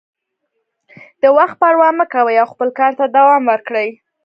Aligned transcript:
د 1.21 1.23
وخت 1.37 1.55
پروا 1.61 1.89
مه 1.97 2.05
کوئ 2.13 2.35
او 2.41 2.47
خپل 2.53 2.69
کار 2.79 2.91
ته 2.99 3.05
دوام 3.15 3.43
ورکړئ. 3.51 3.89